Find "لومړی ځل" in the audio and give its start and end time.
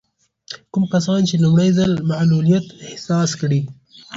1.43-1.91